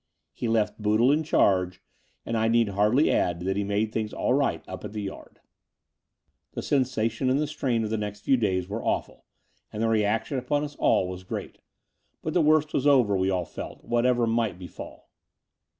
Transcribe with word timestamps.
He 0.33 0.47
left 0.47 0.81
Boodle 0.81 1.11
in 1.11 1.21
charge; 1.23 1.79
and 2.25 2.35
I 2.35 2.47
need 2.47 2.69
hardly 2.69 3.11
add 3.11 3.41
that 3.41 3.55
he 3.55 3.63
made 3.63 3.91
things 3.91 4.13
all 4.13 4.33
right 4.33 4.67
up 4.67 4.83
at 4.83 4.93
the 4.93 5.03
Yard. 5.03 5.35
XVII 5.35 5.41
The 6.53 6.61
sensation 6.63 7.29
and 7.29 7.39
the 7.39 7.45
strain 7.45 7.83
of 7.83 7.91
the 7.91 7.99
next 7.99 8.21
few 8.21 8.35
days 8.35 8.67
were 8.67 8.83
awful, 8.83 9.25
and 9.71 9.83
the 9.83 9.87
reaction 9.89 10.39
upon 10.39 10.67
all 10.79 11.13
of 11.13 11.19
us 11.19 11.23
great: 11.23 11.59
300 11.61 11.61
The 11.61 11.61
Door 11.61 11.65
of 11.67 11.91
the 11.93 11.99
Unreal 11.99 12.19
but 12.49 12.51
the 12.51 12.65
worst 12.65 12.73
was 12.73 12.87
over, 12.87 13.15
we 13.15 13.29
all 13.29 13.45
felt, 13.45 13.83
whatever 13.83 14.25
might 14.25 14.57
befall. 14.57 15.11